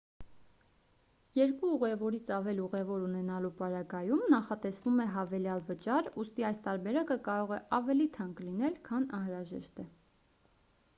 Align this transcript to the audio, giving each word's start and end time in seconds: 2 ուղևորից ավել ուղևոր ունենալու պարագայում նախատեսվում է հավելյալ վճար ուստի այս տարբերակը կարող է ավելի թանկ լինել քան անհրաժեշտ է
2 1.39 1.43
ուղևորից 1.73 2.31
ավել 2.37 2.61
ուղևոր 2.63 3.05
ունենալու 3.09 3.53
պարագայում 3.61 4.25
նախատեսվում 4.35 5.05
է 5.05 5.07
հավելյալ 5.19 5.63
վճար 5.71 6.11
ուստի 6.27 6.49
այս 6.53 6.67
տարբերակը 6.67 7.21
կարող 7.31 7.57
է 7.61 7.63
ավելի 7.83 8.13
թանկ 8.21 8.45
լինել 8.51 8.85
քան 8.91 9.11
անհրաժեշտ 9.23 9.89
է 9.89 9.91